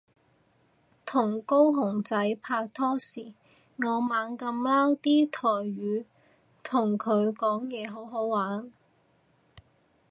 [1.05, 3.35] 同高雄仔拍拖時
[3.77, 5.39] 我猛噉撈啲台
[5.79, 6.05] 語
[6.63, 8.73] 同佢講嘢好好玩